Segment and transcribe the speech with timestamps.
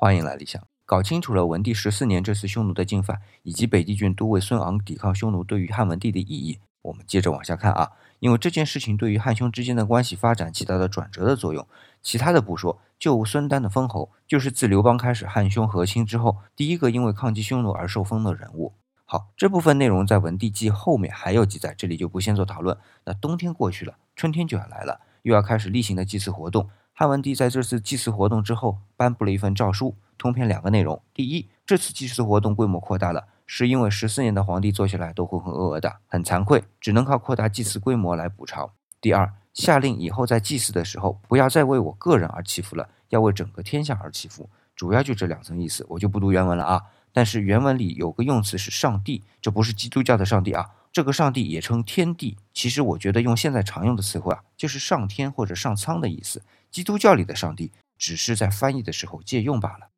[0.00, 0.66] 欢迎来理想。
[0.86, 7.90] 搞清楚了文帝十四年这次匈奴的进犯，以及北地郡都尉孙昂抵抗匈奴对于汉文帝的意义，我们接着往下看啊。
[8.18, 11.68] 因为这件事情对于汉匈之间的关系发展起到了转折的作用。
[12.00, 18.72] 其他的不说，就孙丹的封侯，就是自刘邦开始汉匈和亲之后，第一个因为抗击匈奴而受封的人物。
[19.04, 22.78] 好，这部分内容在文帝纪后面还有记载，这里就不先做讨论。
[23.04, 26.70] 那冬天过去了，春天就要来了，又要开始例行的祭祀活动。
[27.00, 38.66] 汉文帝在这次祭祀活动之后，颁布了一份诏书，通篇两个内容：第一，这次祭祀活动规模扩大了，是因为十四年的皇帝做下来都浑浑噩噩的，很惭愧，只能靠扩大祭祀规模来补偿；
[39.00, 44.50] 第二，下令以后在祭祀的时候，不要再为我个人而祈福了，要为整个天下而祈福。
[44.76, 46.82] 主要就这两层意思，我就不读原文了啊。
[47.12, 50.70] 但是原文里有个用词是上帝，这不是基督教的上帝啊。
[50.92, 56.42] 这个上帝也称天地，其实我觉得用现在常用的词汇啊，就是上天或者上苍的意思。
[56.70, 59.89] 基督教里的上帝只是在翻译的时候借用罢了。